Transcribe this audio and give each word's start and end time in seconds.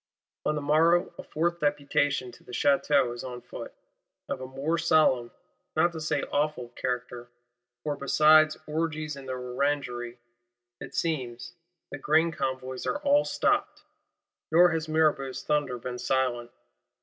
On 0.47 0.55
the 0.55 0.63
morrow 0.63 1.13
a 1.19 1.23
fourth 1.23 1.59
Deputation 1.59 2.31
to 2.31 2.43
the 2.43 2.51
Château 2.51 3.13
is 3.13 3.23
on 3.23 3.39
foot: 3.39 3.71
of 4.27 4.41
a 4.41 4.47
more 4.47 4.79
solemn, 4.79 5.29
not 5.75 5.91
to 5.91 6.01
say 6.01 6.23
awful 6.31 6.69
character, 6.69 7.29
for, 7.83 7.95
besides 7.95 8.57
"orgies 8.65 9.15
in 9.15 9.27
the 9.27 9.33
Orangery," 9.33 10.17
it 10.79 10.95
seems, 10.95 11.53
"the 11.91 11.99
grain 11.99 12.31
convoys 12.31 12.87
are 12.87 12.97
all 13.03 13.25
stopped;" 13.25 13.83
nor 14.51 14.71
has 14.71 14.89
Mirabeau's 14.89 15.43
thunder 15.43 15.77
been 15.77 15.99
silent. 15.99 16.49